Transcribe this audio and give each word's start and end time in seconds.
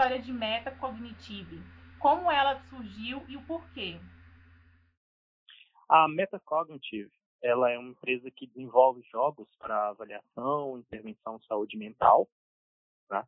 história 0.00 0.18
de 0.18 0.32
Metacognitive? 0.32 1.62
Como 1.98 2.30
ela 2.32 2.58
surgiu 2.70 3.22
e 3.28 3.36
o 3.36 3.42
porquê? 3.42 4.00
A 5.86 6.08
Metacognitive 6.08 7.12
ela 7.42 7.70
é 7.70 7.78
uma 7.78 7.90
empresa 7.90 8.30
que 8.30 8.46
desenvolve 8.46 9.02
jogos 9.12 9.46
para 9.58 9.90
avaliação, 9.90 10.78
intervenção 10.78 11.36
em 11.36 11.46
saúde 11.46 11.76
mental, 11.76 12.26
né? 13.10 13.22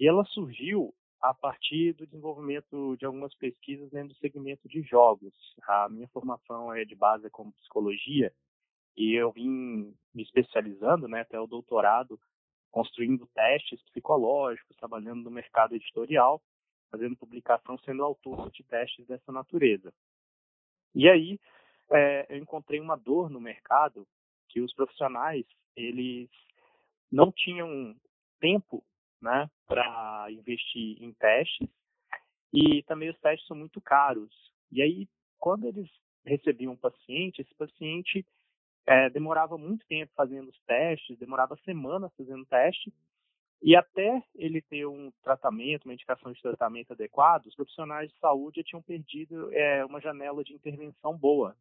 e 0.00 0.08
ela 0.08 0.24
surgiu 0.24 0.94
a 1.20 1.34
partir 1.34 1.92
do 1.92 2.06
desenvolvimento 2.06 2.96
de 2.96 3.04
algumas 3.04 3.34
pesquisas 3.34 3.90
dentro 3.90 4.14
do 4.14 4.18
segmento 4.18 4.66
de 4.70 4.80
jogos. 4.80 5.34
A 5.68 5.86
minha 5.90 6.08
formação 6.08 6.72
é 6.72 6.86
de 6.86 6.94
base 6.94 7.28
como 7.28 7.52
psicologia 7.52 8.32
e 8.96 9.12
eu 9.12 9.30
vim 9.32 9.94
me 10.14 10.22
especializando, 10.22 11.08
né, 11.08 11.20
até 11.20 11.38
o 11.38 11.46
doutorado, 11.46 12.18
construindo 12.70 13.26
testes 13.28 13.82
psicológicos, 13.84 14.76
trabalhando 14.76 15.22
no 15.22 15.30
mercado 15.30 15.74
editorial, 15.74 16.42
fazendo 16.90 17.16
publicação, 17.16 17.78
sendo 17.78 18.04
autor 18.04 18.50
de 18.50 18.62
testes 18.64 19.06
dessa 19.06 19.32
natureza. 19.32 19.92
E 20.94 21.08
aí 21.08 21.38
é, 21.90 22.26
eu 22.28 22.38
encontrei 22.38 22.80
uma 22.80 22.96
dor 22.96 23.30
no 23.30 23.40
mercado 23.40 24.06
que 24.48 24.60
os 24.60 24.72
profissionais 24.74 25.44
eles 25.76 26.28
não 27.10 27.30
tinham 27.30 27.94
tempo 28.40 28.82
né, 29.20 29.48
para 29.66 30.26
investir 30.30 31.02
em 31.02 31.12
testes 31.14 31.68
e 32.52 32.82
também 32.84 33.10
os 33.10 33.18
testes 33.18 33.46
são 33.46 33.56
muito 33.56 33.80
caros. 33.80 34.32
E 34.70 34.82
aí, 34.82 35.08
quando 35.38 35.66
eles 35.66 35.90
recebiam 36.24 36.72
um 36.72 36.76
paciente, 36.76 37.40
esse 37.40 37.54
paciente 37.54 38.26
é, 38.86 39.10
demorava 39.10 39.58
muito 39.58 39.84
tempo 39.86 40.12
fazendo 40.14 40.48
os 40.48 40.58
testes, 40.60 41.18
demorava 41.18 41.56
semanas 41.64 42.12
fazendo 42.16 42.46
teste, 42.46 42.92
e 43.62 43.74
até 43.74 44.22
ele 44.34 44.60
ter 44.60 44.86
um 44.86 45.10
tratamento, 45.22 45.86
uma 45.86 45.94
indicação 45.94 46.30
de 46.32 46.40
tratamento 46.40 46.92
adequado, 46.92 47.46
os 47.46 47.54
profissionais 47.54 48.10
de 48.10 48.18
saúde 48.18 48.60
já 48.60 48.64
tinham 48.64 48.82
perdido 48.82 49.52
é, 49.52 49.84
uma 49.84 50.00
janela 50.00 50.44
de 50.44 50.54
intervenção 50.54 51.16
boa. 51.16 51.56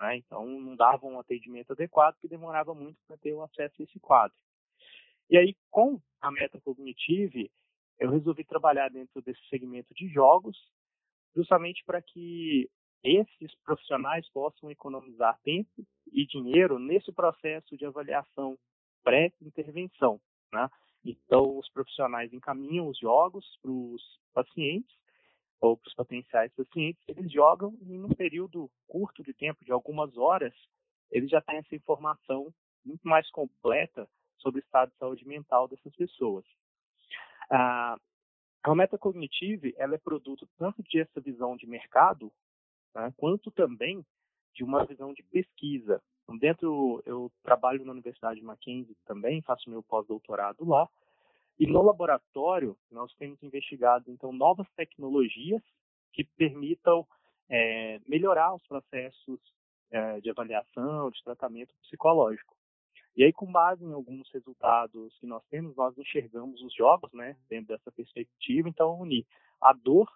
Né? 0.00 0.16
Então, 0.16 0.46
não 0.46 0.74
davam 0.74 1.12
um 1.12 1.20
atendimento 1.20 1.72
adequado, 1.72 2.16
que 2.18 2.28
demorava 2.28 2.74
muito 2.74 2.98
para 3.06 3.16
ter 3.16 3.32
o 3.32 3.42
acesso 3.42 3.74
a 3.80 3.84
esse 3.84 4.00
quadro. 4.00 4.36
E 5.30 5.36
aí, 5.36 5.56
com 5.70 6.00
a 6.20 6.30
meta 6.30 6.60
cognitive, 6.60 7.50
eu 7.98 8.10
resolvi 8.10 8.44
trabalhar 8.44 8.88
dentro 8.90 9.22
desse 9.22 9.40
segmento 9.48 9.94
de 9.94 10.08
jogos, 10.08 10.56
justamente 11.36 11.84
para 11.84 12.02
que 12.02 12.68
esses 13.04 13.54
profissionais 13.64 14.26
possam 14.30 14.70
economizar 14.70 15.38
tempo 15.44 15.86
e 16.10 16.26
dinheiro 16.26 16.78
nesse 16.78 17.12
processo 17.12 17.76
de 17.76 17.84
avaliação 17.84 18.58
pré-intervenção. 19.04 20.18
Né? 20.50 20.68
Então, 21.04 21.58
os 21.58 21.68
profissionais 21.70 22.32
encaminham 22.32 22.88
os 22.88 22.98
jogos 22.98 23.44
para 23.60 23.70
os 23.70 24.02
pacientes 24.32 24.96
ou 25.60 25.76
para 25.76 25.88
os 25.88 25.94
potenciais 25.94 26.52
pacientes, 26.52 27.02
eles 27.08 27.30
jogam 27.32 27.74
e, 27.80 27.96
num 27.96 28.10
período 28.10 28.70
curto 28.86 29.22
de 29.22 29.32
tempo, 29.32 29.64
de 29.64 29.72
algumas 29.72 30.16
horas, 30.16 30.52
eles 31.10 31.30
já 31.30 31.40
têm 31.40 31.56
essa 31.56 31.74
informação 31.74 32.52
muito 32.84 33.06
mais 33.06 33.30
completa 33.30 34.08
sobre 34.38 34.60
o 34.60 34.64
estado 34.64 34.90
de 34.90 34.98
saúde 34.98 35.26
mental 35.26 35.68
dessas 35.68 35.94
pessoas. 35.94 36.44
a 37.50 37.98
metacognitive 38.74 39.74
ela 39.76 39.94
é 39.94 39.98
produto 39.98 40.48
tanto 40.58 40.82
de 40.82 41.00
essa 41.00 41.20
visão 41.20 41.56
de 41.56 41.66
mercado, 41.66 42.32
né, 42.94 43.12
quanto 43.16 43.50
também 43.50 44.04
de 44.54 44.62
uma 44.62 44.84
visão 44.84 45.12
de 45.12 45.22
pesquisa. 45.22 46.00
Dentro, 46.38 47.02
eu 47.04 47.30
trabalho 47.42 47.84
na 47.84 47.92
Universidade 47.92 48.40
de 48.40 48.46
Mackenzie 48.46 48.96
também, 49.04 49.42
faço 49.42 49.68
meu 49.68 49.82
pós-doutorado 49.82 50.64
lá, 50.64 50.88
e 51.58 51.66
no 51.66 51.82
laboratório 51.82 52.76
nós 52.90 53.12
temos 53.14 53.42
investigado 53.42 54.10
então 54.10 54.32
novas 54.32 54.66
tecnologias 54.74 55.62
que 56.12 56.24
permitam 56.24 57.06
é, 57.48 58.00
melhorar 58.06 58.54
os 58.54 58.66
processos 58.66 59.38
é, 59.90 60.20
de 60.20 60.30
avaliação, 60.30 61.10
de 61.10 61.22
tratamento 61.22 61.74
psicológico. 61.82 62.56
E 63.16 63.22
aí, 63.22 63.32
com 63.32 63.50
base 63.50 63.84
em 63.84 63.92
alguns 63.92 64.28
resultados 64.32 65.16
que 65.18 65.26
nós 65.26 65.44
temos, 65.48 65.76
nós 65.76 65.96
enxergamos 65.96 66.60
os 66.60 66.74
jogos, 66.74 67.12
né, 67.12 67.36
dentro 67.48 67.68
dessa 67.68 67.92
perspectiva. 67.92 68.68
Então, 68.68 69.00
unir 69.00 69.24
a 69.60 69.72
dor 69.72 70.10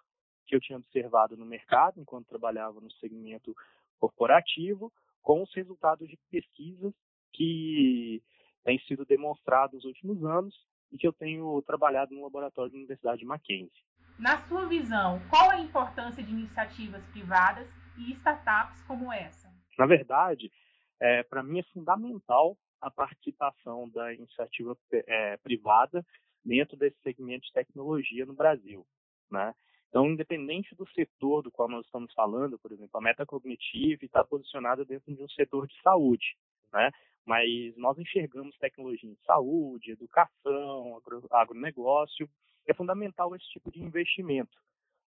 que 0.49 0.55
eu 0.55 0.59
tinha 0.59 0.79
observado 0.79 1.37
no 1.37 1.45
mercado, 1.45 2.01
enquanto 2.01 2.27
trabalhava 2.27 2.81
no 2.81 2.91
segmento 2.93 3.55
corporativo, 3.99 4.91
com 5.21 5.43
os 5.43 5.53
resultados 5.53 6.09
de 6.09 6.17
pesquisas 6.31 6.91
que 7.31 8.23
têm 8.63 8.79
sido 8.79 9.05
demonstrados 9.05 9.75
nos 9.75 9.85
últimos 9.85 10.23
anos 10.25 10.55
e 10.91 10.97
que 10.97 11.05
eu 11.05 11.13
tenho 11.13 11.61
trabalhado 11.61 12.15
no 12.15 12.23
laboratório 12.23 12.71
da 12.71 12.77
Universidade 12.77 13.19
de 13.19 13.25
Mackenzie. 13.25 13.83
Na 14.17 14.39
sua 14.47 14.65
visão, 14.65 15.21
qual 15.29 15.51
a 15.51 15.59
importância 15.59 16.23
de 16.23 16.31
iniciativas 16.31 17.05
privadas 17.11 17.67
e 17.95 18.11
startups 18.13 18.81
como 18.83 19.13
essa? 19.13 19.53
Na 19.77 19.85
verdade, 19.85 20.51
é, 20.99 21.21
para 21.21 21.43
mim 21.43 21.59
é 21.59 21.63
fundamental 21.71 22.57
a 22.81 22.89
participação 22.89 23.87
da 23.89 24.11
iniciativa 24.13 24.75
é, 24.91 25.37
privada 25.37 26.03
dentro 26.43 26.75
desse 26.75 26.99
segmento 27.03 27.45
de 27.45 27.53
tecnologia 27.53 28.25
no 28.25 28.33
Brasil. 28.33 28.85
Né? 29.29 29.53
Então, 29.89 30.05
independente 30.05 30.75
do 30.75 30.87
setor 30.89 31.41
do 31.41 31.51
qual 31.51 31.67
nós 31.67 31.85
estamos 31.85 32.13
falando, 32.13 32.59
por 32.59 32.71
exemplo, 32.71 32.95
a 32.97 33.01
metacognitive 33.01 34.05
está 34.05 34.23
posicionada 34.23 34.85
dentro 34.85 35.13
de 35.13 35.23
um 35.23 35.29
setor 35.29 35.67
de 35.67 35.81
saúde, 35.81 36.37
né? 36.71 36.91
mas 37.25 37.75
nós 37.75 37.97
enxergamos 37.97 38.55
tecnologia 38.57 39.09
em 39.09 39.17
saúde, 39.25 39.91
educação, 39.91 40.97
agro, 40.97 41.27
agronegócio. 41.31 42.29
É 42.67 42.73
fundamental 42.73 43.35
esse 43.35 43.47
tipo 43.49 43.71
de 43.71 43.81
investimento. 43.81 44.55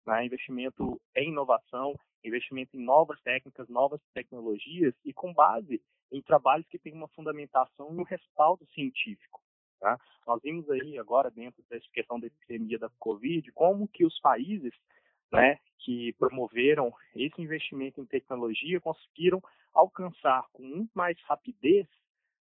Né? 0.06 0.26
Investimento 0.26 1.00
em 1.16 1.30
inovação, 1.30 1.94
investimento 2.24 2.76
em 2.76 2.84
novas 2.84 3.20
técnicas, 3.22 3.68
novas 3.68 4.00
tecnologias 4.14 4.94
e 5.04 5.12
com 5.12 5.34
base 5.34 5.82
em 6.12 6.22
trabalhos 6.22 6.66
que 6.68 6.78
têm 6.78 6.94
uma 6.94 7.08
fundamentação 7.08 7.92
e 7.92 7.98
um 7.98 8.04
respaldo 8.04 8.64
científico. 8.74 9.40
Tá? 9.80 9.98
Nós 10.26 10.40
vimos 10.42 10.68
aí 10.70 10.98
agora, 10.98 11.30
dentro 11.30 11.62
dessa 11.70 11.86
questão 11.92 12.18
da 12.18 12.26
epidemia 12.26 12.78
da 12.78 12.90
Covid, 12.98 13.50
como 13.52 13.86
que 13.88 14.04
os 14.04 14.18
países 14.20 14.72
né, 15.32 15.58
que 15.78 16.12
promoveram 16.14 16.92
esse 17.14 17.40
investimento 17.40 18.00
em 18.00 18.06
tecnologia 18.06 18.80
conseguiram 18.80 19.42
alcançar 19.72 20.44
com 20.52 20.62
muito 20.62 20.90
mais 20.94 21.16
rapidez 21.22 21.86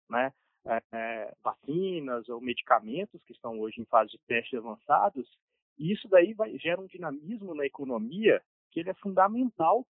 né, 0.09 0.31
é, 0.65 0.81
é, 0.91 1.33
vacinas 1.43 2.29
ou 2.29 2.39
medicamentos 2.39 3.23
que 3.23 3.33
estão 3.33 3.59
hoje 3.59 3.81
em 3.81 3.85
fase 3.85 4.11
de 4.11 4.19
testes 4.19 4.59
avançados, 4.59 5.27
e 5.77 5.91
isso 5.91 6.07
daí 6.07 6.33
vai, 6.33 6.57
gera 6.59 6.79
um 6.79 6.85
dinamismo 6.85 7.55
na 7.55 7.65
economia 7.65 8.41
que 8.71 8.79
ele 8.79 8.89
é 8.89 8.93
fundamental 8.95 9.85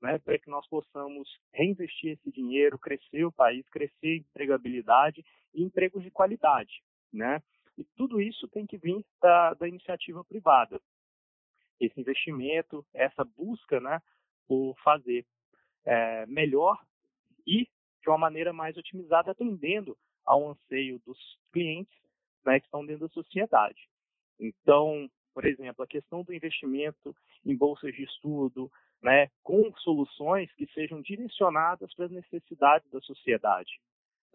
né, 0.00 0.18
para 0.18 0.38
que 0.38 0.50
nós 0.50 0.66
possamos 0.68 1.28
reinvestir 1.52 2.12
esse 2.12 2.30
dinheiro, 2.30 2.78
crescer 2.78 3.24
o 3.24 3.32
país, 3.32 3.66
crescer 3.68 4.06
a 4.06 4.16
empregabilidade 4.16 5.24
e 5.54 5.62
empregos 5.62 6.02
de 6.02 6.10
qualidade. 6.10 6.82
Né? 7.12 7.42
E 7.78 7.84
tudo 7.96 8.20
isso 8.20 8.48
tem 8.48 8.66
que 8.66 8.76
vir 8.76 9.04
da, 9.20 9.54
da 9.54 9.68
iniciativa 9.68 10.24
privada. 10.24 10.80
Esse 11.78 12.00
investimento, 12.00 12.84
essa 12.94 13.24
busca 13.24 13.80
né, 13.80 14.00
por 14.46 14.74
fazer 14.82 15.26
é, 15.84 16.26
melhor 16.26 16.80
e 17.46 17.68
de 18.02 18.08
uma 18.08 18.18
maneira 18.18 18.52
mais 18.52 18.76
otimizada, 18.76 19.30
atendendo 19.30 19.96
ao 20.24 20.50
anseio 20.50 21.00
dos 21.04 21.18
clientes 21.52 21.96
né, 22.44 22.58
que 22.58 22.66
estão 22.66 22.84
dentro 22.84 23.06
da 23.08 23.12
sociedade. 23.12 23.88
Então, 24.38 25.10
por 25.34 25.44
exemplo, 25.44 25.84
a 25.84 25.86
questão 25.86 26.22
do 26.22 26.32
investimento 26.32 27.14
em 27.44 27.54
bolsas 27.54 27.94
de 27.94 28.04
estudo, 28.04 28.70
né, 29.02 29.28
com 29.42 29.70
soluções 29.78 30.50
que 30.54 30.66
sejam 30.72 31.02
direcionadas 31.02 31.92
para 31.94 32.06
as 32.06 32.10
necessidades 32.10 32.90
da 32.90 33.00
sociedade. 33.00 33.78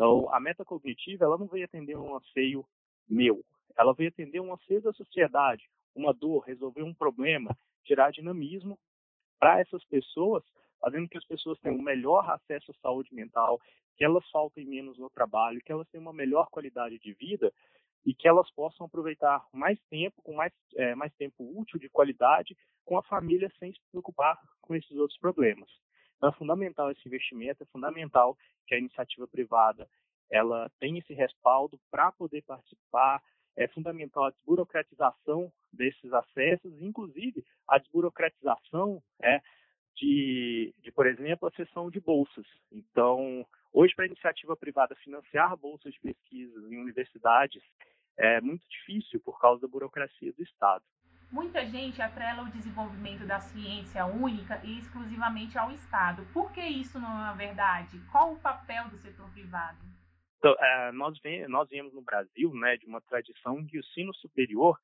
Então, 0.01 0.27
a 0.33 0.39
meta 0.39 0.65
cognitiva, 0.65 1.25
ela 1.25 1.37
não 1.37 1.45
veio 1.45 1.65
atender 1.65 1.95
um 1.95 2.15
anseio 2.15 2.65
meu, 3.07 3.45
ela 3.77 3.93
veio 3.93 4.09
atender 4.09 4.39
um 4.39 4.51
anseio 4.51 4.81
da 4.81 4.91
sociedade, 4.93 5.69
uma 5.93 6.11
dor, 6.11 6.39
resolver 6.39 6.81
um 6.81 6.91
problema, 6.91 7.55
gerar 7.85 8.09
dinamismo 8.09 8.79
para 9.39 9.59
essas 9.59 9.85
pessoas, 9.85 10.43
fazendo 10.79 11.07
que 11.07 11.19
as 11.19 11.25
pessoas 11.25 11.59
tenham 11.59 11.77
um 11.77 11.83
melhor 11.83 12.27
acesso 12.31 12.71
à 12.71 12.81
saúde 12.81 13.13
mental, 13.13 13.61
que 13.95 14.03
elas 14.03 14.27
faltem 14.31 14.65
menos 14.65 14.97
no 14.97 15.07
trabalho, 15.07 15.61
que 15.63 15.71
elas 15.71 15.87
tenham 15.89 16.01
uma 16.01 16.13
melhor 16.13 16.49
qualidade 16.49 16.97
de 16.97 17.13
vida 17.13 17.53
e 18.03 18.11
que 18.11 18.27
elas 18.27 18.49
possam 18.53 18.87
aproveitar 18.87 19.45
mais 19.53 19.79
tempo, 19.87 20.19
com 20.23 20.33
mais, 20.33 20.51
é, 20.77 20.95
mais 20.95 21.13
tempo 21.13 21.47
útil 21.55 21.79
de 21.79 21.89
qualidade 21.89 22.57
com 22.85 22.97
a 22.97 23.03
família 23.03 23.51
sem 23.59 23.71
se 23.71 23.79
preocupar 23.91 24.35
com 24.61 24.73
esses 24.73 24.97
outros 24.97 25.19
problemas. 25.19 25.69
Então 26.21 26.29
é 26.29 26.33
fundamental 26.33 26.91
esse 26.91 27.01
investimento, 27.07 27.63
é 27.63 27.65
fundamental 27.65 28.37
que 28.67 28.75
a 28.75 28.77
iniciativa 28.77 29.27
privada 29.27 29.89
ela 30.29 30.69
tenha 30.79 30.99
esse 30.99 31.15
respaldo 31.15 31.79
para 31.89 32.11
poder 32.11 32.43
participar, 32.43 33.23
é 33.57 33.67
fundamental 33.67 34.25
a 34.25 34.29
desburocratização 34.29 35.51
desses 35.73 36.13
acessos, 36.13 36.79
inclusive 36.79 37.43
a 37.67 37.79
desburocratização 37.79 39.01
é, 39.19 39.41
de, 39.95 40.71
de, 40.77 40.91
por 40.91 41.07
exemplo, 41.07 41.47
a 41.47 41.51
sessão 41.51 41.89
de 41.89 41.99
bolsas. 41.99 42.45
Então, 42.71 43.43
hoje, 43.73 43.95
para 43.95 44.05
a 44.05 44.07
iniciativa 44.07 44.55
privada 44.55 44.95
financiar 44.97 45.57
bolsas 45.57 45.91
de 45.91 45.99
pesquisa 45.99 46.59
em 46.69 46.77
universidades, 46.77 47.63
é 48.15 48.39
muito 48.39 48.63
difícil 48.69 49.19
por 49.21 49.39
causa 49.39 49.63
da 49.63 49.67
burocracia 49.67 50.31
do 50.33 50.43
Estado. 50.43 50.85
Muita 51.31 51.65
gente 51.65 52.01
atrela 52.01 52.43
o 52.43 52.51
desenvolvimento 52.51 53.25
da 53.25 53.39
ciência 53.39 54.05
única 54.05 54.59
e 54.63 54.79
exclusivamente 54.79 55.57
ao 55.57 55.71
Estado. 55.71 56.25
Por 56.33 56.51
que 56.51 56.61
isso 56.61 56.99
não 56.99 57.09
é 57.09 57.23
uma 57.23 57.33
verdade? 57.33 57.99
Qual 58.11 58.33
o 58.33 58.39
papel 58.39 58.89
do 58.89 58.97
setor 58.97 59.29
privado? 59.31 59.77
Então, 60.37 60.55
é, 60.59 60.91
nós, 60.91 61.17
nós 61.47 61.69
viemos 61.69 61.93
no 61.93 62.01
Brasil 62.01 62.53
né, 62.55 62.75
de 62.75 62.85
uma 62.85 62.99
tradição 63.01 63.63
de 63.63 63.77
o 63.77 63.79
ensino 63.79 64.13
superior 64.15 64.77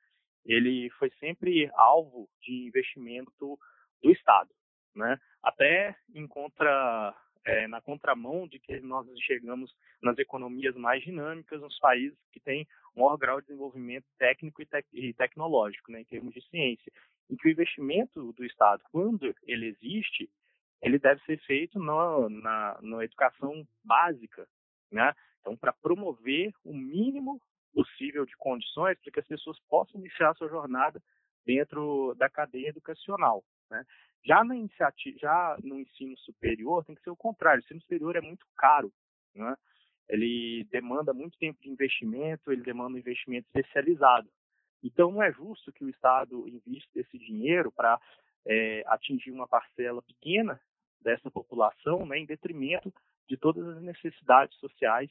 ele 0.47 0.89
foi 0.91 1.11
sempre 1.19 1.69
alvo 1.75 2.29
de 2.41 2.67
investimento 2.67 3.59
do 4.01 4.11
Estado, 4.11 4.49
né? 4.95 5.19
Até 5.44 5.95
em 6.15 6.25
contra, 6.25 7.13
é, 7.47 7.65
na 7.65 7.79
contramão 7.79 8.45
de 8.45 8.59
que 8.59 8.81
nós 8.81 9.07
chegamos 9.21 9.73
nas 10.01 10.17
economias 10.17 10.75
mais 10.75 11.01
dinâmicas, 11.01 11.61
nos 11.61 11.79
países 11.79 12.17
que 12.33 12.41
têm 12.41 12.67
um 12.94 12.99
maior 13.01 13.15
grau 13.17 13.39
de 13.39 13.47
desenvolvimento 13.47 14.05
técnico 14.19 14.61
e, 14.61 14.67
e 14.94 15.13
tecnológico, 15.13 15.89
né, 15.89 16.01
em 16.01 16.05
termos 16.05 16.33
de 16.33 16.41
ciência, 16.49 16.91
em 17.29 17.38
que 17.38 17.47
o 17.47 17.51
investimento 17.51 18.33
do 18.33 18.44
Estado, 18.44 18.83
quando 18.91 19.33
ele 19.44 19.67
existe, 19.67 20.29
ele 20.81 20.99
deve 20.99 21.23
ser 21.23 21.39
feito 21.45 21.79
na, 21.79 22.29
na, 22.29 22.79
na 22.81 23.03
educação 23.05 23.65
básica, 23.83 24.45
né? 24.91 25.13
Então, 25.39 25.55
para 25.55 25.71
promover 25.71 26.51
o 26.65 26.73
mínimo 26.73 27.41
possível 27.73 28.25
de 28.25 28.35
condições 28.35 28.99
para 28.99 29.11
que 29.11 29.19
as 29.19 29.27
pessoas 29.27 29.57
possam 29.69 30.01
iniciar 30.01 30.35
sua 30.35 30.49
jornada 30.49 31.01
dentro 31.45 32.13
da 32.15 32.29
cadeia 32.29 32.69
educacional. 32.69 33.44
Né? 33.69 33.85
Já, 34.25 34.44
na 34.44 34.56
iniciativa, 34.56 35.18
já 35.19 35.58
no 35.64 35.80
ensino 35.80 36.18
superior, 36.18 36.84
tem 36.84 36.96
que 36.96 37.02
ser 37.02 37.10
o 37.10 37.16
contrário. 37.16 37.62
O 37.62 37.64
ensino 37.64 37.81
superior 37.81 38.16
é 38.16 38.22
muito 38.22 38.46
caro. 38.58 38.92
Né? 39.34 39.56
Ele 40.10 40.68
demanda 40.72 41.14
muito 41.14 41.38
tempo 41.38 41.62
de 41.62 41.69
investimento, 41.69 42.52
ele 42.52 42.62
demanda 42.62 42.96
um 42.96 43.00
investimento 43.00 43.48
especializado. 43.48 44.30
Então, 44.84 45.12
não 45.12 45.24
é 45.24 45.31
justo 45.31 45.72
que 45.72 45.84
o 45.84 45.90
Estado 45.90 46.48
invista 46.48 47.00
esse 47.00 47.18
dinheiro 47.18 47.72
para 47.72 48.00
é, 48.46 48.84
atingir 48.88 49.31
uma 49.31 49.48
parcela 49.48 50.02
pequena 50.02 50.60
dessa 51.02 51.30
população, 51.30 52.06
né, 52.06 52.19
em 52.19 52.25
detrimento 52.25 52.94
de 53.28 53.38
todas 53.38 53.68
as 53.68 53.81
necessidades 53.81 54.58
sociais 54.60 55.10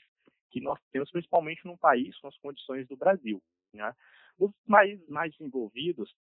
que 0.51 0.61
nós 0.61 0.81
temos, 0.91 1.11
principalmente 1.11 1.67
num 1.67 1.77
país 1.77 2.19
com 2.19 2.29
as 2.29 2.37
condições 2.39 2.87
do 2.87 2.97
Brasil. 2.97 3.43
Né? 3.73 3.95
Nos 4.39 4.53
países 4.69 5.07
mais 5.09 5.33
desenvolvidos, 5.33 6.15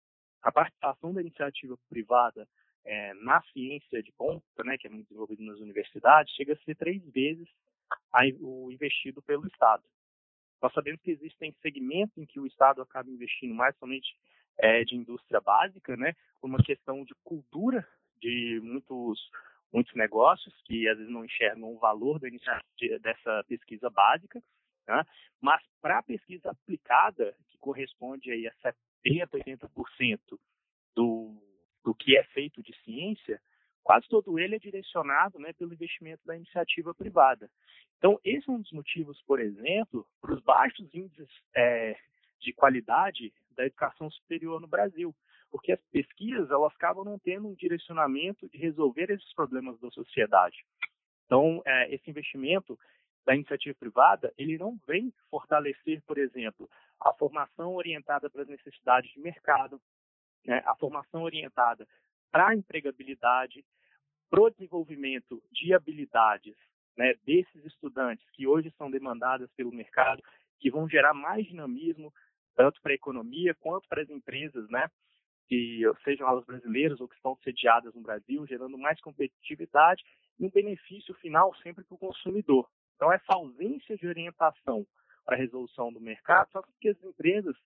a 0.42 0.50
participação 0.50 1.12
da 1.12 1.20
iniciativa 1.20 1.76
privada 1.88 2.48
é, 2.84 3.14
na 3.14 3.42
ciência 3.52 4.02
de 4.02 4.12
ponta, 4.12 4.64
né, 4.64 4.76
que 4.78 4.86
é 4.86 4.90
muito 4.90 5.08
desenvolvida 5.08 5.42
nas 5.42 5.58
universidades, 5.58 6.34
chega 6.34 6.52
a 6.52 6.64
ser 6.64 6.74
três 6.76 7.02
vezes 7.12 7.48
a, 8.12 8.22
o 8.40 8.70
investido 8.70 9.22
pelo 9.22 9.46
Estado. 9.46 9.82
Nós 10.62 10.72
sabemos 10.72 11.00
que 11.02 11.10
existem 11.10 11.54
segmentos 11.60 12.16
em 12.16 12.26
que 12.26 12.40
o 12.40 12.46
Estado 12.46 12.82
acaba 12.82 13.10
investindo 13.10 13.54
mais 13.54 13.76
somente 13.76 14.16
é, 14.58 14.84
de 14.84 14.96
indústria 14.96 15.40
básica, 15.40 15.96
né, 15.96 16.14
por 16.40 16.48
uma 16.48 16.62
questão 16.62 17.04
de 17.04 17.14
cultura 17.22 17.86
de 18.20 18.60
muitos 18.62 19.18
muitos 19.72 19.92
negócios 19.96 20.54
que 20.64 20.88
às 20.88 20.96
vezes 20.96 21.12
não 21.12 21.24
enxergam 21.24 21.74
o 21.74 21.78
valor 21.80 22.20
dessa 22.20 23.44
pesquisa 23.48 23.90
básica, 23.90 24.40
né? 24.86 25.02
mas 25.40 25.60
para 25.82 25.98
a 25.98 26.02
pesquisa 26.02 26.50
aplicada, 26.50 27.36
que 27.50 27.58
corresponde 27.58 28.30
aí 28.30 28.46
a 28.46 28.52
70%, 29.04 29.28
80% 29.32 30.20
do, 30.94 31.34
do 31.84 31.94
que 31.94 32.16
é 32.16 32.24
feito 32.24 32.62
de 32.62 32.74
ciência, 32.82 33.40
quase 33.82 34.08
todo 34.08 34.38
ele 34.38 34.56
é 34.56 34.58
direcionado 34.58 35.38
né, 35.38 35.52
pelo 35.52 35.74
investimento 35.74 36.22
da 36.24 36.34
iniciativa 36.34 36.94
privada. 36.94 37.50
Então, 37.98 38.18
esse 38.24 38.48
é 38.48 38.52
um 38.52 38.60
dos 38.60 38.72
motivos, 38.72 39.22
por 39.22 39.40
exemplo, 39.40 40.06
para 40.20 40.34
os 40.34 40.42
baixos 40.42 40.92
índices 40.94 41.28
é, 41.54 41.96
de 42.40 42.52
qualidade 42.52 43.32
da 43.50 43.66
educação 43.66 44.10
superior 44.10 44.60
no 44.60 44.66
Brasil 44.66 45.14
porque 45.54 45.70
as 45.70 45.80
pesquisas 45.92 46.50
elas 46.50 46.72
acabam 46.74 47.04
não 47.04 47.16
tendo 47.16 47.46
um 47.46 47.54
direcionamento 47.54 48.48
de 48.48 48.58
resolver 48.58 49.08
esses 49.08 49.32
problemas 49.34 49.78
da 49.78 49.88
sociedade. 49.92 50.66
Então, 51.26 51.62
é, 51.64 51.94
esse 51.94 52.10
investimento 52.10 52.76
da 53.24 53.36
iniciativa 53.36 53.72
privada, 53.78 54.34
ele 54.36 54.58
não 54.58 54.76
vem 54.84 55.14
fortalecer, 55.30 56.02
por 56.08 56.18
exemplo, 56.18 56.68
a 57.00 57.12
formação 57.14 57.72
orientada 57.72 58.28
para 58.28 58.42
as 58.42 58.48
necessidades 58.48 59.12
de 59.12 59.20
mercado, 59.20 59.80
né, 60.44 60.62
a 60.66 60.74
formação 60.76 61.22
orientada 61.22 61.86
para 62.30 62.48
a 62.48 62.54
empregabilidade, 62.54 63.64
para 64.28 64.42
o 64.42 64.50
desenvolvimento 64.50 65.42
de 65.52 65.72
habilidades 65.74 66.56
né, 66.96 67.14
desses 67.24 67.64
estudantes 67.64 68.28
que 68.32 68.46
hoje 68.46 68.72
são 68.76 68.90
demandadas 68.90 69.50
pelo 69.56 69.72
mercado, 69.72 70.22
que 70.58 70.70
vão 70.70 70.88
gerar 70.88 71.14
mais 71.14 71.46
dinamismo, 71.46 72.12
tanto 72.54 72.80
para 72.80 72.92
a 72.92 72.94
economia 72.94 73.54
quanto 73.54 73.88
para 73.88 74.02
as 74.02 74.10
empresas, 74.10 74.68
né? 74.68 74.88
que 75.46 75.82
sejam 76.02 76.28
elas 76.28 76.44
brasileiras 76.44 77.00
ou 77.00 77.08
que 77.08 77.16
estão 77.16 77.36
sediadas 77.44 77.94
no 77.94 78.00
Brasil, 78.00 78.46
gerando 78.46 78.78
mais 78.78 79.00
competitividade 79.00 80.02
e 80.38 80.46
um 80.46 80.50
benefício 80.50 81.14
final 81.16 81.54
sempre 81.56 81.84
para 81.84 81.94
o 81.94 81.98
consumidor. 81.98 82.68
Então, 82.96 83.12
essa 83.12 83.34
ausência 83.34 83.96
de 83.96 84.06
orientação 84.06 84.86
para 85.24 85.36
a 85.36 85.38
resolução 85.38 85.92
do 85.92 86.00
mercado 86.00 86.50
faz 86.50 86.64
com 86.64 86.72
que 86.80 86.88
as 86.88 87.02
empresas 87.02 87.56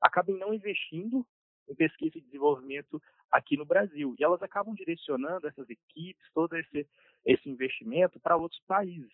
acabem 0.00 0.36
não 0.36 0.52
investindo 0.52 1.26
em 1.68 1.74
pesquisa 1.74 2.18
e 2.18 2.20
desenvolvimento 2.20 3.00
aqui 3.30 3.56
no 3.56 3.64
Brasil. 3.64 4.14
E 4.18 4.24
elas 4.24 4.42
acabam 4.42 4.74
direcionando 4.74 5.46
essas 5.46 5.68
equipes, 5.68 6.24
todo 6.34 6.56
esse, 6.56 6.86
esse 7.24 7.48
investimento 7.48 8.20
para 8.20 8.36
outros 8.36 8.60
países. 8.66 9.12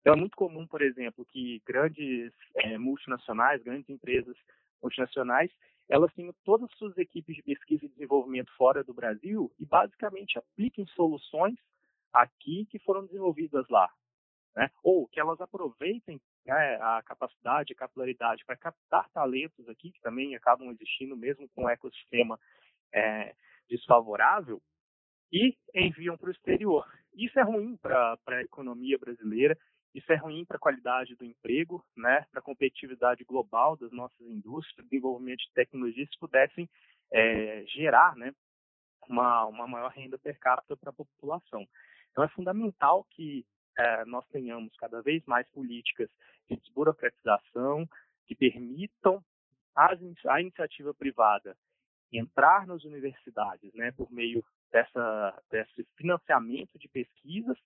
Então, 0.00 0.14
é 0.14 0.16
muito 0.16 0.36
comum, 0.36 0.66
por 0.66 0.82
exemplo, 0.82 1.24
que 1.24 1.62
grandes 1.66 2.32
é, 2.56 2.76
multinacionais, 2.76 3.62
grandes 3.62 3.88
empresas 3.88 4.36
multinacionais, 4.82 5.50
elas 5.88 6.12
têm 6.14 6.32
todas 6.44 6.70
as 6.70 6.78
suas 6.78 6.96
equipes 6.98 7.36
de 7.36 7.42
pesquisa 7.42 7.84
e 7.84 7.88
desenvolvimento 7.88 8.50
fora 8.56 8.82
do 8.82 8.94
Brasil 8.94 9.52
e 9.58 9.64
basicamente 9.64 10.38
apliquem 10.38 10.86
soluções 10.88 11.56
aqui 12.12 12.66
que 12.66 12.78
foram 12.80 13.04
desenvolvidas 13.06 13.68
lá. 13.68 13.88
Né? 14.54 14.70
Ou 14.82 15.08
que 15.08 15.18
elas 15.18 15.40
aproveitem 15.40 16.20
né, 16.44 16.76
a 16.80 17.02
capacidade, 17.02 17.72
a 17.72 17.76
capilaridade 17.76 18.44
para 18.44 18.56
captar 18.56 19.08
talentos 19.10 19.68
aqui, 19.68 19.90
que 19.92 20.00
também 20.00 20.34
acabam 20.34 20.70
existindo 20.70 21.16
mesmo 21.16 21.48
com 21.54 21.64
o 21.64 21.68
ecossistema 21.68 22.38
é, 22.92 23.34
desfavorável, 23.68 24.60
e 25.32 25.56
enviam 25.74 26.16
para 26.16 26.28
o 26.28 26.32
exterior. 26.32 26.86
Isso 27.14 27.38
é 27.38 27.42
ruim 27.42 27.76
para 27.76 28.18
a 28.28 28.42
economia 28.42 28.98
brasileira, 28.98 29.56
isso 29.94 30.10
é 30.12 30.16
ruim 30.16 30.44
para 30.44 30.56
a 30.56 30.60
qualidade 30.60 31.14
do 31.16 31.24
emprego, 31.24 31.84
né, 31.96 32.26
para 32.30 32.40
a 32.40 32.42
competitividade 32.42 33.24
global 33.24 33.76
das 33.76 33.90
nossas 33.92 34.20
indústrias, 34.20 34.86
desenvolvimento 34.88 35.40
de 35.40 35.52
tecnologias 35.54 36.08
que 36.10 36.18
pudessem 36.18 36.68
é, 37.10 37.64
gerar 37.66 38.16
né, 38.16 38.34
uma, 39.08 39.46
uma 39.46 39.66
maior 39.66 39.90
renda 39.90 40.18
per 40.18 40.38
capita 40.38 40.76
para 40.76 40.90
a 40.90 40.94
população. 40.94 41.66
Então, 42.10 42.24
é 42.24 42.28
fundamental 42.28 43.06
que 43.10 43.44
é, 43.78 44.04
nós 44.04 44.26
tenhamos 44.28 44.74
cada 44.76 45.00
vez 45.02 45.24
mais 45.26 45.48
políticas 45.50 46.08
de 46.48 46.56
desburocratização 46.56 47.88
que 48.26 48.34
permitam 48.34 49.22
as, 49.74 49.98
a 50.26 50.40
iniciativa 50.40 50.92
privada 50.94 51.56
entrar 52.12 52.66
nas 52.66 52.84
universidades 52.84 53.72
né, 53.74 53.90
por 53.92 54.10
meio 54.12 54.44
dessa, 54.70 55.42
desse 55.50 55.86
financiamento 55.96 56.78
de 56.78 56.88
pesquisas 56.88 57.56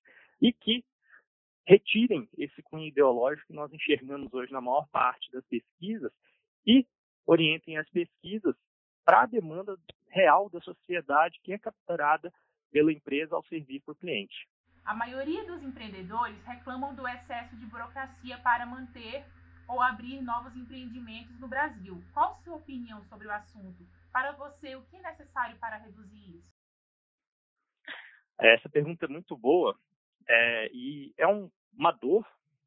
e 0.40 0.52
que 0.52 0.84
retirem 1.66 2.28
esse 2.38 2.62
cunho 2.62 2.86
ideológico 2.86 3.48
que 3.48 3.52
nós 3.52 3.72
enxergamos 3.72 4.32
hoje 4.32 4.52
na 4.52 4.60
maior 4.60 4.86
parte 4.88 5.30
das 5.32 5.44
pesquisas 5.46 6.12
e 6.64 6.86
orientem 7.26 7.76
as 7.76 7.88
pesquisas 7.90 8.54
para 9.04 9.22
a 9.22 9.26
demanda 9.26 9.76
real 10.08 10.48
da 10.48 10.60
sociedade 10.60 11.40
que 11.42 11.52
é 11.52 11.58
capturada 11.58 12.32
pela 12.70 12.92
empresa 12.92 13.34
ao 13.34 13.44
servir 13.44 13.80
para 13.80 13.92
o 13.92 13.96
cliente. 13.96 14.46
A 14.86 14.94
maioria 14.94 15.44
dos 15.44 15.60
empreendedores 15.64 16.40
reclamam 16.44 16.94
do 16.94 17.08
excesso 17.08 17.56
de 17.56 17.66
burocracia 17.66 18.38
para 18.38 18.64
manter 18.64 19.24
ou 19.66 19.82
abrir 19.82 20.22
novos 20.22 20.54
empreendimentos 20.54 21.36
no 21.40 21.48
Brasil. 21.48 22.00
Qual 22.14 22.40
sua 22.44 22.54
opinião 22.54 23.04
sobre 23.06 23.26
o 23.26 23.32
assunto? 23.32 23.84
Para 24.12 24.30
você, 24.30 24.76
o 24.76 24.82
que 24.86 24.94
é 24.94 25.02
necessário 25.02 25.58
para 25.58 25.76
reduzir 25.78 26.36
isso? 26.36 26.56
Essa 28.38 28.68
pergunta 28.68 29.06
é 29.06 29.08
muito 29.08 29.36
boa 29.36 29.76
é, 30.28 30.70
e 30.72 31.12
é 31.18 31.26
um, 31.26 31.50
uma 31.76 31.90
dor 31.90 32.24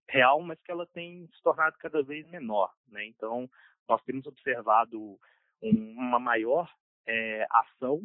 real, 0.09 0.41
mas 0.41 0.61
que 0.61 0.71
ela 0.71 0.85
tem 0.87 1.25
se 1.27 1.41
tornado 1.41 1.77
cada 1.77 2.03
vez 2.03 2.27
menor. 2.27 2.73
Né? 2.89 3.05
Então, 3.05 3.49
nós 3.87 4.01
temos 4.03 4.25
observado 4.25 5.17
um, 5.63 5.93
uma 5.93 6.19
maior 6.19 6.69
é, 7.07 7.47
ação 7.49 8.03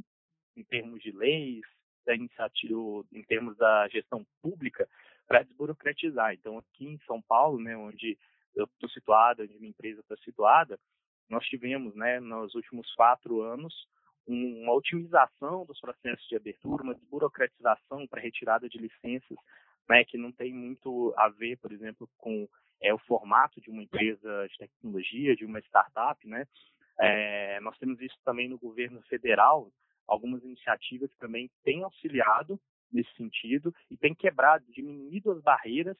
em 0.57 0.63
termos 0.63 1.03
de 1.03 1.11
leis, 1.11 1.67
da 2.05 2.15
iniciativa, 2.15 2.79
em 3.13 3.23
termos 3.23 3.57
da 3.57 3.89
gestão 3.89 4.25
pública, 4.43 4.89
para 5.27 5.43
desburocratizar. 5.43 6.35
Então, 6.35 6.59
aqui 6.59 6.87
em 6.87 6.99
São 7.07 7.21
Paulo, 7.23 7.59
né, 7.59 7.77
onde 7.77 8.19
eu 8.55 8.65
estou 8.65 8.89
situado, 8.91 9.43
onde 9.43 9.59
minha 9.59 9.71
empresa 9.71 10.01
está 10.01 10.17
situada, 10.19 10.79
nós 11.29 11.45
tivemos, 11.47 11.95
né, 11.95 12.21
nos 12.21 12.55
últimos 12.55 12.93
quatro 12.95 13.41
anos, 13.41 13.75
uma 14.27 14.73
otimização 14.73 15.65
dos 15.67 15.81
processos 15.81 16.27
de 16.29 16.37
abertura, 16.37 16.83
uma 16.83 16.95
desburocratização 16.95 18.07
para 18.07 18.21
retirada 18.21 18.69
de 18.69 18.79
licenças, 18.79 19.37
né, 19.89 20.05
que 20.05 20.17
não 20.17 20.33
tem 20.33 20.53
muito 20.53 21.13
a 21.17 21.29
ver, 21.29 21.59
por 21.59 21.73
exemplo, 21.73 22.09
com 22.19 22.49
é, 22.81 22.93
o 22.93 22.99
formato 22.99 23.61
de 23.61 23.71
uma 23.71 23.83
empresa 23.83 24.47
de 24.49 24.59
tecnologia, 24.59 25.37
de 25.37 25.45
uma 25.45 25.61
startup, 25.61 26.27
né, 26.27 26.47
É, 26.97 27.59
nós 27.61 27.77
temos 27.79 28.01
isso 28.01 28.17
também 28.25 28.49
no 28.49 28.57
governo 28.57 29.03
federal, 29.03 29.69
algumas 30.07 30.43
iniciativas 30.43 31.11
que 31.13 31.19
também 31.19 31.51
têm 31.63 31.83
auxiliado 31.83 32.61
nesse 32.93 33.13
sentido 33.15 33.75
e 33.91 33.97
têm 33.97 34.15
quebrado, 34.15 34.65
diminuído 34.71 35.33
as 35.33 35.43
barreiras 35.43 35.97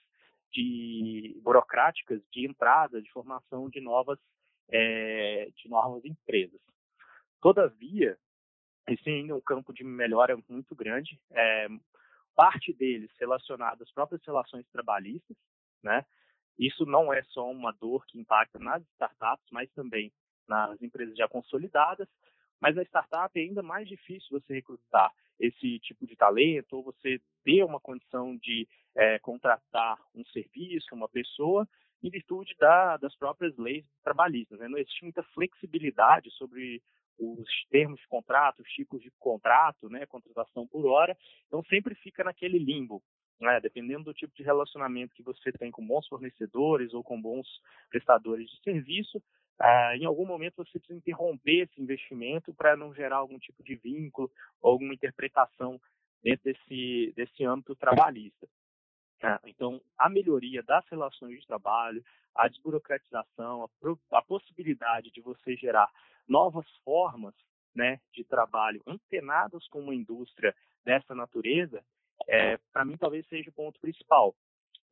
de 0.53 1.39
burocráticas 1.43 2.23
de 2.31 2.47
entrada, 2.47 3.03
de 3.03 3.11
formação 3.11 3.69
de 3.69 3.81
novas, 3.81 4.19
é, 4.71 5.51
de 5.57 5.69
novas 5.69 6.05
empresas. 6.05 6.61
Todavia, 7.41 8.17
esse 8.89 9.11
ainda 9.11 9.33
é 9.33 9.37
um 9.37 9.41
campo 9.41 9.73
de 9.73 9.83
melhora 9.83 10.37
muito 10.49 10.75
grande. 10.75 11.19
É, 11.33 11.69
parte 12.35 12.73
deles 12.73 13.11
relacionada 13.19 13.83
às 13.83 13.91
próprias 13.93 14.23
relações 14.25 14.67
trabalhistas, 14.69 15.37
né? 15.83 16.05
Isso 16.59 16.87
não 16.87 17.13
é 17.13 17.23
só 17.25 17.51
uma 17.51 17.73
dor 17.73 18.05
que 18.07 18.19
impacta 18.19 18.59
nas 18.59 18.83
startups, 18.93 19.47
mas 19.51 19.71
também 19.73 20.13
nas 20.47 20.81
empresas 20.81 21.17
já 21.17 21.29
consolidadas. 21.29 22.09
Mas 22.65 22.77
na 22.77 22.83
startup 22.85 23.39
é 23.39 23.43
ainda 23.43 23.63
mais 23.63 23.87
difícil 23.87 24.27
você 24.31 24.55
recrutar 24.55 25.13
esse 25.39 25.79
tipo 25.81 26.07
de 26.07 26.17
talento, 26.17 26.79
ou 26.79 26.83
você 26.83 27.21
ter 27.45 27.63
uma 27.63 27.79
condição 27.79 28.35
de 28.39 28.67
é, 28.97 29.19
contratar 29.19 29.99
um 30.15 30.25
serviço, 30.25 30.95
uma 30.95 31.07
pessoa, 31.07 31.69
em 32.03 32.09
virtude 32.09 32.55
da, 32.59 32.97
das 32.97 33.15
próprias 33.17 33.55
leis 33.59 33.85
trabalhistas. 34.03 34.59
Né? 34.59 34.67
Não 34.67 34.79
existe 34.79 35.03
muita 35.03 35.23
flexibilidade 35.35 36.31
sobre 36.31 36.81
os 37.19 37.47
termos 37.71 38.01
de 38.01 38.09
contrato, 38.09 38.63
os 38.63 38.69
tipos 38.71 39.03
de 39.03 39.11
contrato, 39.19 39.91
né, 39.91 40.07
contratação 40.07 40.67
por 40.67 40.87
hora, 40.87 41.15
então 41.47 41.63
sempre 41.65 41.95
fica 41.95 42.25
naquele 42.25 42.59
limbo. 42.59 43.03
Né, 43.41 43.61
dependendo 43.61 44.05
do 44.05 44.15
tipo 44.15 44.35
de 44.35 44.45
relacionamento 44.45 45.15
que 45.15 45.23
você 45.23 45.53
tem 45.53 45.71
com 45.71 45.85
bons 45.85 46.07
fornecedores 46.07 46.95
ou 46.95 47.03
com 47.03 47.21
bons 47.21 47.47
prestadores 47.91 48.49
de 48.49 48.63
serviço, 48.63 49.21
ah, 49.59 49.97
em 49.97 50.05
algum 50.05 50.27
momento 50.27 50.57
você 50.57 50.79
precisa 50.79 50.99
interromper 50.99 51.63
esse 51.63 51.81
investimento 51.81 52.53
para 52.55 52.77
não 52.77 52.95
gerar 52.95 53.17
algum 53.17 53.39
tipo 53.39 53.63
de 53.63 53.77
vínculo 53.77 54.31
ou 54.61 54.73
alguma 54.73 54.95
interpretação 54.95 55.81
dentro 56.23 56.45
desse, 56.45 57.13
desse 57.15 57.45
âmbito 57.45 57.77
trabalhista. 57.77 58.49
Ah, 59.23 59.41
então, 59.47 59.81
a 59.97 60.09
melhoria 60.09 60.63
das 60.63 60.87
relações 60.89 61.41
de 61.41 61.47
trabalho, 61.47 62.05
a 62.35 62.49
desburocratização, 62.49 63.65
a, 63.65 64.19
a 64.19 64.23
possibilidade 64.23 65.11
de 65.11 65.21
você 65.21 65.57
gerar 65.57 65.91
novas 66.29 66.67
formas 66.85 67.35
né, 67.75 68.01
de 68.13 68.25
trabalho 68.25 68.83
antenadas 68.87 69.67
com 69.69 69.81
uma 69.81 69.95
indústria 69.95 70.55
dessa 70.85 71.15
natureza, 71.15 71.83
é, 72.29 72.59
para 72.73 72.85
mim 72.85 72.97
talvez 72.97 73.27
seja 73.29 73.51
o 73.51 73.53
ponto 73.53 73.81
principal. 73.81 74.35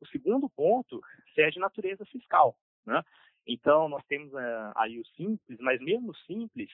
O 0.01 0.07
segundo 0.07 0.49
ponto 0.49 1.01
é 1.37 1.49
de 1.49 1.59
natureza 1.59 2.05
fiscal. 2.05 2.57
Né? 2.85 3.01
Então, 3.47 3.89
nós 3.89 4.03
temos 4.05 4.33
é, 4.33 4.71
aí 4.75 4.99
o 4.99 5.05
simples, 5.15 5.59
mas 5.59 5.79
mesmo 5.81 6.11
o 6.11 6.15
simples, 6.15 6.69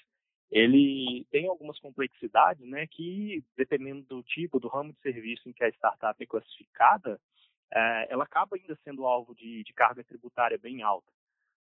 ele 0.51 1.25
tem 1.31 1.47
algumas 1.47 1.79
complexidades 1.79 2.67
né, 2.67 2.87
que, 2.87 3.43
dependendo 3.55 4.03
do 4.03 4.23
tipo, 4.23 4.59
do 4.59 4.67
ramo 4.67 4.93
de 4.93 4.99
serviço 4.99 5.47
em 5.47 5.53
que 5.53 5.63
a 5.63 5.69
startup 5.69 6.21
é 6.21 6.25
classificada, 6.25 7.19
é, 7.71 8.07
ela 8.09 8.23
acaba 8.23 8.55
ainda 8.55 8.77
sendo 8.83 9.05
alvo 9.05 9.35
de, 9.35 9.63
de 9.63 9.73
carga 9.73 10.03
tributária 10.03 10.57
bem 10.57 10.81
alta. 10.81 11.11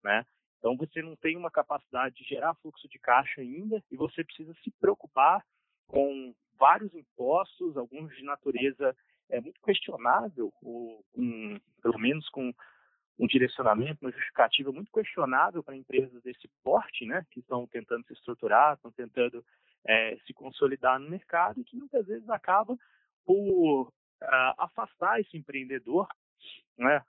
Né? 0.02 0.24
Então, 0.58 0.76
você 0.76 1.02
não 1.02 1.16
tem 1.16 1.36
uma 1.36 1.50
capacidade 1.50 2.16
de 2.16 2.24
gerar 2.24 2.54
fluxo 2.56 2.88
de 2.88 2.98
caixa 2.98 3.40
ainda 3.40 3.82
e 3.90 3.96
você 3.96 4.24
precisa 4.24 4.54
se 4.62 4.70
preocupar 4.80 5.44
com 5.86 6.34
vários 6.58 6.92
impostos, 6.94 7.76
alguns 7.76 8.14
de 8.16 8.24
natureza 8.24 8.96
é 9.30 9.40
muito 9.40 9.60
questionável, 9.60 10.52
ou 10.62 11.04
um, 11.16 11.58
pelo 11.82 11.98
menos 11.98 12.28
com 12.30 12.52
um 13.18 13.26
direcionamento, 13.26 14.04
uma 14.04 14.12
justificativa 14.12 14.70
muito 14.70 14.92
questionável 14.92 15.62
para 15.62 15.76
empresas 15.76 16.22
desse 16.22 16.48
porte, 16.62 17.04
né, 17.04 17.26
que 17.30 17.40
estão 17.40 17.66
tentando 17.66 18.06
se 18.06 18.12
estruturar, 18.12 18.74
estão 18.74 18.92
tentando 18.92 19.44
é, 19.86 20.16
se 20.26 20.32
consolidar 20.32 21.00
no 21.00 21.10
mercado 21.10 21.60
e 21.60 21.64
que 21.64 21.76
muitas 21.76 22.06
vezes 22.06 22.28
acaba 22.28 22.76
por 23.24 23.88
uh, 23.88 24.54
afastar 24.56 25.20
esse 25.20 25.36
empreendedor, 25.36 26.06
né, 26.76 27.02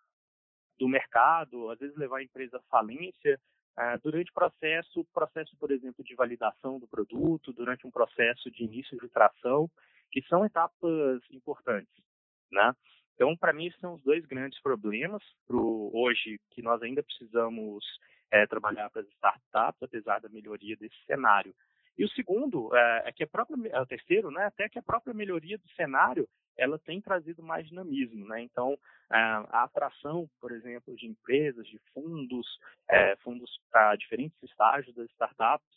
do 0.78 0.88
mercado, 0.88 1.70
às 1.70 1.80
vezes 1.80 1.96
levar 1.96 2.18
a 2.18 2.24
empresa 2.24 2.58
à 2.58 2.62
falência, 2.64 3.40
uh, 3.78 4.02
durante 4.02 4.32
o 4.32 4.34
processo, 4.34 5.06
processo, 5.14 5.56
por 5.58 5.72
exemplo, 5.72 6.04
de 6.04 6.16
validação 6.16 6.80
do 6.80 6.88
produto, 6.88 7.54
durante 7.54 7.86
um 7.86 7.92
processo 7.92 8.50
de 8.52 8.64
início 8.64 8.98
de 9.00 9.08
tração, 9.10 9.70
que 10.12 10.22
são 10.24 10.44
etapas 10.46 11.22
importantes, 11.32 12.04
né? 12.52 12.74
Então, 13.20 13.36
para 13.36 13.52
mim, 13.52 13.70
são 13.82 13.96
os 13.96 14.02
dois 14.02 14.26
grandes 14.26 14.62
problemas 14.62 15.22
pro 15.46 15.92
hoje 15.94 16.40
que 16.52 16.62
nós 16.62 16.82
ainda 16.82 17.04
precisamos 17.04 17.84
é, 18.32 18.48
trabalhar 18.48 18.90
para 18.90 19.02
as 19.02 19.08
startups, 19.10 19.84
apesar 19.84 20.22
da 20.22 20.30
melhoria 20.30 20.78
desse 20.78 20.96
cenário. 21.06 21.54
E 21.98 22.06
o 22.06 22.10
segundo 22.12 22.74
é, 22.74 23.04
é 23.08 23.12
que 23.12 23.26
a 23.26 23.28
própria, 23.28 23.58
é 23.74 23.82
o 23.82 23.86
terceiro, 23.86 24.32
né, 24.32 24.46
até 24.46 24.70
que 24.70 24.80
a 24.80 24.82
própria 24.82 25.14
melhoria 25.14 25.58
do 25.58 25.68
cenário 25.72 26.30
ela 26.58 26.80
tem 26.80 27.02
trazido 27.02 27.44
mais 27.44 27.68
dinamismo, 27.68 28.26
né? 28.26 28.42
Então, 28.42 28.78
a 29.10 29.64
atração, 29.64 30.30
por 30.40 30.52
exemplo, 30.52 30.96
de 30.96 31.06
empresas, 31.06 31.66
de 31.68 31.80
fundos, 31.94 32.48
é, 32.90 33.16
fundos 33.18 33.50
para 33.70 33.96
diferentes 33.96 34.42
estágios 34.44 34.96
das 34.96 35.10
startups, 35.12 35.68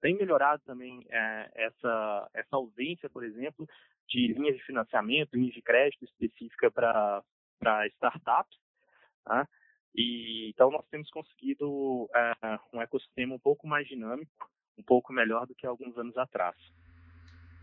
tem 0.00 0.16
melhorado 0.16 0.62
também 0.64 1.04
é, 1.10 1.50
essa, 1.54 2.30
essa 2.34 2.56
ausência, 2.56 3.10
por 3.10 3.24
exemplo, 3.24 3.68
de 4.08 4.32
linhas 4.32 4.56
de 4.56 4.64
financiamento, 4.64 5.34
linhas 5.34 5.54
de 5.54 5.62
crédito 5.62 6.04
específica 6.04 6.70
para 6.70 7.86
startups. 7.88 8.58
Tá? 9.24 9.46
E, 9.94 10.50
então, 10.50 10.70
nós 10.70 10.86
temos 10.90 11.10
conseguido 11.10 12.08
é, 12.14 12.58
um 12.72 12.80
ecossistema 12.80 13.34
um 13.34 13.38
pouco 13.38 13.66
mais 13.66 13.86
dinâmico, 13.86 14.50
um 14.78 14.82
pouco 14.82 15.12
melhor 15.12 15.46
do 15.46 15.54
que 15.54 15.66
alguns 15.66 15.96
anos 15.98 16.16
atrás. 16.16 16.56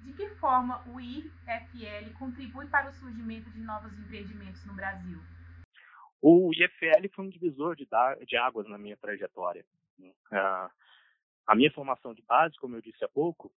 De 0.04 0.14
que 0.14 0.30
forma 0.36 0.84
o 0.88 1.00
IFL 1.00 2.14
contribui 2.20 2.68
para 2.68 2.90
o 2.90 2.94
surgimento 2.94 3.50
de 3.50 3.60
novos 3.60 3.92
empreendimentos 3.98 4.64
no 4.66 4.75
Brasil? 4.75 5.20
O 6.22 6.52
IFL 6.54 7.10
foi 7.14 7.25
um 7.25 7.30
divisor 7.30 7.75
de, 7.75 7.88
de 8.28 8.38
águas 8.38 8.68
na 8.68 8.78
minha 8.78 8.98
trajetória. 8.98 9.66
Uh, 10.00 10.70
a 11.48 11.56
minha 11.56 11.72
formação 11.72 12.14
de 12.14 12.22
base, 12.24 12.56
como 12.58 12.75
eu 12.75 12.82
disse 12.82 13.04
há 13.04 13.10
pouco, 13.10 13.52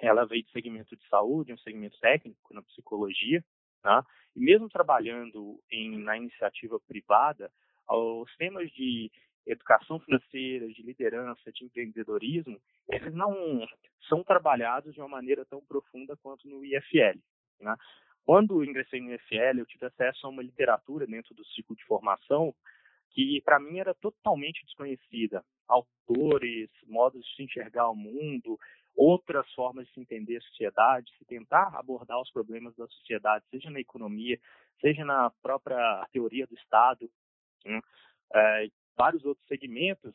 ela 0.00 0.26
veio 0.26 0.42
de 0.42 0.50
segmento 0.50 0.96
de 0.96 1.06
saúde, 1.08 1.52
um 1.52 1.58
segmento 1.58 1.98
técnico 2.00 2.52
na 2.52 2.62
psicologia, 2.62 3.44
né? 3.84 4.02
e 4.34 4.40
mesmo 4.40 4.68
trabalhando 4.68 5.60
em, 5.70 5.98
na 5.98 6.16
iniciativa 6.16 6.78
privada, 6.80 7.50
os 7.88 8.34
temas 8.36 8.70
de 8.72 9.10
educação 9.46 10.00
financeira, 10.00 10.66
de 10.68 10.82
liderança, 10.82 11.52
de 11.52 11.64
empreendedorismo, 11.64 12.58
eles 12.88 13.12
não 13.14 13.66
são 14.08 14.24
trabalhados 14.24 14.94
de 14.94 15.00
uma 15.00 15.08
maneira 15.08 15.44
tão 15.44 15.60
profunda 15.60 16.16
quanto 16.22 16.48
no 16.48 16.64
IFL. 16.64 17.18
Né? 17.60 17.76
Quando 18.24 18.64
ingressei 18.64 19.00
no 19.00 19.12
IFL, 19.12 19.58
eu 19.58 19.66
tive 19.66 19.86
acesso 19.86 20.26
a 20.26 20.30
uma 20.30 20.42
literatura 20.42 21.06
dentro 21.06 21.34
do 21.34 21.44
ciclo 21.44 21.76
de 21.76 21.84
formação 21.84 22.54
que 23.10 23.40
para 23.44 23.60
mim 23.60 23.78
era 23.78 23.94
totalmente 23.94 24.64
desconhecida. 24.64 25.44
Autores, 25.68 26.68
modos 26.86 27.24
de 27.24 27.36
se 27.36 27.42
enxergar 27.44 27.88
o 27.88 27.94
mundo, 27.94 28.58
outras 28.96 29.50
formas 29.54 29.86
de 29.86 29.94
se 29.94 30.00
entender 30.00 30.36
a 30.36 30.40
sociedade, 30.42 31.12
se 31.18 31.24
tentar 31.24 31.74
abordar 31.74 32.20
os 32.20 32.30
problemas 32.30 32.74
da 32.76 32.86
sociedade, 32.86 33.44
seja 33.50 33.70
na 33.70 33.80
economia, 33.80 34.38
seja 34.80 35.04
na 35.04 35.30
própria 35.42 36.06
teoria 36.12 36.46
do 36.46 36.54
Estado. 36.54 37.10
Né? 37.64 37.80
É, 38.34 38.68
vários 38.96 39.24
outros 39.24 39.46
segmentos 39.46 40.14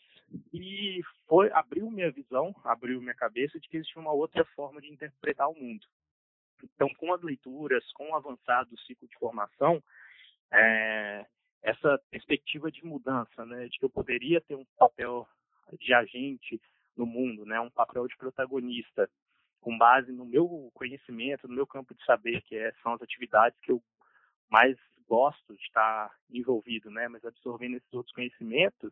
e 0.54 1.02
foi 1.28 1.52
abriu 1.52 1.90
minha 1.92 2.12
visão, 2.12 2.56
abriu 2.64 3.02
minha 3.02 3.14
cabeça 3.14 3.60
de 3.60 3.68
que 3.68 3.78
existia 3.78 4.02
uma 4.02 4.14
outra 4.14 4.46
forma 4.56 4.82
de 4.82 4.92
interpretar 4.92 5.50
o 5.50 5.56
mundo. 5.56 5.86
Então, 6.64 6.90
com 6.98 7.14
as 7.14 7.22
leituras, 7.22 7.84
com 7.94 8.10
o 8.10 8.16
avançado 8.16 8.78
ciclo 8.80 9.08
de 9.08 9.18
formação, 9.18 9.82
é, 10.52 11.26
essa 11.62 12.00
perspectiva 12.10 12.72
de 12.72 12.86
mudança, 12.86 13.46
né, 13.46 13.68
de 13.68 13.78
que 13.78 13.86
eu 13.86 13.90
poderia 13.90 14.42
ter 14.42 14.56
um 14.56 14.66
papel 14.78 15.28
de 15.80 15.94
agente 15.94 16.62
no 17.00 17.06
mundo, 17.06 17.46
né, 17.46 17.60
um 17.62 17.70
papel 17.70 18.06
de 18.08 18.18
protagonista, 18.18 19.10
com 19.62 19.78
base 19.78 20.12
no 20.12 20.26
meu 20.26 20.70
conhecimento, 20.74 21.48
no 21.48 21.56
meu 21.56 21.66
campo 21.66 21.96
de 21.96 22.04
saber, 22.04 22.42
que 22.42 22.56
é, 22.56 22.74
são 22.84 22.94
as 22.94 23.02
atividades 23.02 23.58
que 23.62 23.72
eu 23.72 23.82
mais 24.50 24.78
gosto 25.08 25.56
de 25.56 25.62
estar 25.64 26.12
envolvido, 26.30 26.92
né? 26.92 27.08
Mas 27.08 27.24
absorvendo 27.26 27.78
esses 27.78 27.94
outros 27.94 28.14
conhecimentos 28.14 28.92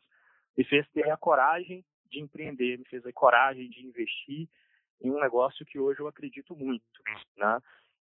me 0.57 0.63
fez 0.63 0.87
ter 0.89 1.09
a 1.09 1.17
coragem 1.17 1.85
de 2.09 2.19
empreender, 2.19 2.77
me 2.77 2.85
fez 2.85 3.05
a 3.05 3.13
coragem 3.13 3.69
de 3.69 3.85
investir 3.85 4.47
em 5.01 5.11
um 5.11 5.19
negócio 5.19 5.65
que 5.65 5.77
hoje 5.77 5.99
eu 5.99 6.07
acredito 6.07 6.55
muito, 6.55 6.83
né? 7.37 7.59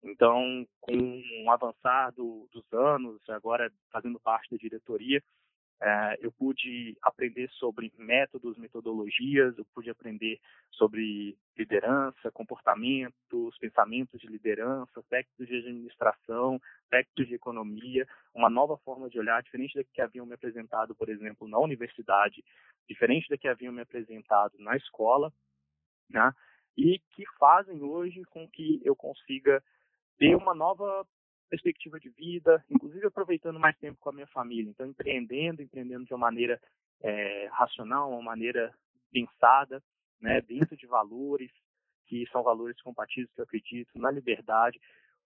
Então, 0.03 0.65
com 0.79 1.21
o 1.45 1.51
avançar 1.51 2.11
do, 2.11 2.49
dos 2.51 2.65
anos, 2.73 3.21
agora 3.29 3.71
fazendo 3.91 4.19
parte 4.19 4.49
da 4.49 4.57
diretoria, 4.57 5.23
eu 6.19 6.31
pude 6.31 6.95
aprender 7.01 7.49
sobre 7.51 7.91
métodos, 7.97 8.57
metodologias, 8.57 9.57
eu 9.57 9.65
pude 9.73 9.89
aprender 9.89 10.39
sobre 10.69 11.35
liderança, 11.57 12.31
comportamentos, 12.31 13.57
pensamentos 13.59 14.19
de 14.19 14.27
liderança, 14.27 14.99
aspectos 14.99 15.47
de 15.47 15.55
administração, 15.55 16.61
aspectos 16.83 17.27
de 17.27 17.33
economia, 17.33 18.07
uma 18.33 18.49
nova 18.49 18.77
forma 18.77 19.09
de 19.09 19.17
olhar, 19.17 19.41
diferente 19.41 19.75
da 19.75 19.83
que 19.83 20.01
haviam 20.01 20.25
me 20.25 20.35
apresentado, 20.35 20.93
por 20.93 21.09
exemplo, 21.09 21.47
na 21.47 21.57
universidade, 21.57 22.43
diferente 22.87 23.27
da 23.27 23.37
que 23.37 23.47
haviam 23.47 23.73
me 23.73 23.81
apresentado 23.81 24.53
na 24.59 24.77
escola, 24.77 25.33
né? 26.09 26.31
e 26.77 26.99
que 27.11 27.25
fazem 27.39 27.81
hoje 27.81 28.23
com 28.25 28.47
que 28.47 28.79
eu 28.83 28.95
consiga 28.95 29.63
ter 30.17 30.35
uma 30.35 30.53
nova 30.53 31.05
perspectiva 31.51 31.99
de 31.99 32.09
vida, 32.09 32.63
inclusive 32.69 33.05
aproveitando 33.05 33.59
mais 33.59 33.77
tempo 33.77 33.99
com 33.99 34.09
a 34.09 34.13
minha 34.13 34.27
família. 34.27 34.69
Então, 34.69 34.87
empreendendo, 34.87 35.61
empreendendo 35.61 36.05
de 36.05 36.13
uma 36.13 36.19
maneira 36.19 36.59
é, 37.01 37.49
racional, 37.51 38.09
uma 38.09 38.21
maneira 38.21 38.73
pensada, 39.11 39.83
né, 40.21 40.39
dentro 40.41 40.77
de 40.77 40.87
valores 40.87 41.51
que 42.07 42.25
são 42.31 42.41
valores 42.41 42.81
compatíveis, 42.81 43.29
que 43.33 43.41
eu 43.41 43.43
acredito, 43.43 43.91
na 43.95 44.09
liberdade, 44.09 44.79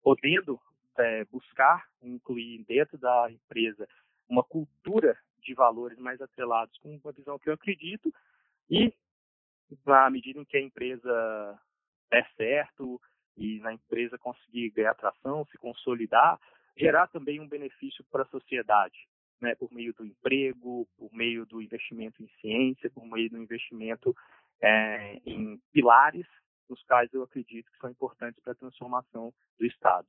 podendo 0.02 0.60
é, 0.98 1.24
buscar 1.24 1.86
incluir 2.02 2.64
dentro 2.64 2.98
da 2.98 3.30
empresa 3.30 3.88
uma 4.28 4.44
cultura 4.44 5.18
de 5.38 5.54
valores 5.54 5.98
mais 5.98 6.20
atrelados 6.20 6.76
com 6.78 7.00
uma 7.02 7.12
visão 7.12 7.38
que 7.38 7.48
eu 7.48 7.54
acredito 7.54 8.12
e 8.68 8.92
na 9.86 10.10
medida 10.10 10.38
em 10.38 10.44
que 10.44 10.56
a 10.56 10.60
empresa 10.60 11.60
der 12.10 12.28
certo 12.36 13.00
e 13.40 13.58
na 13.60 13.72
empresa 13.72 14.18
conseguir 14.18 14.68
ganhar 14.70 14.90
atração, 14.90 15.46
se 15.46 15.56
consolidar, 15.56 16.38
gerar 16.76 17.06
também 17.06 17.40
um 17.40 17.48
benefício 17.48 18.04
para 18.12 18.22
a 18.22 18.26
sociedade, 18.26 19.08
né, 19.40 19.54
por 19.54 19.72
meio 19.72 19.94
do 19.94 20.04
emprego, 20.04 20.86
por 20.98 21.10
meio 21.10 21.46
do 21.46 21.62
investimento 21.62 22.22
em 22.22 22.28
ciência, 22.40 22.90
por 22.90 23.06
meio 23.06 23.30
do 23.30 23.38
investimento 23.38 24.14
é, 24.60 25.18
em 25.24 25.58
pilares 25.72 26.26
nos 26.68 26.82
quais 26.84 27.12
eu 27.14 27.22
acredito 27.22 27.72
que 27.72 27.78
são 27.78 27.90
importantes 27.90 28.40
para 28.42 28.52
a 28.52 28.56
transformação 28.56 29.32
do 29.58 29.66
Estado. 29.66 30.06